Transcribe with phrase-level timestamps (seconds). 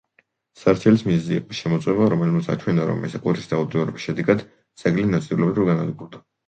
[0.61, 4.47] სარჩელის მიზეზი იყო შემოწმება, რომელმაც აჩვენა, რომ მესაკუთრის დაუდევრობის შედეგად
[4.85, 6.29] ძეგლი ნაწილობრივ განადგურდა.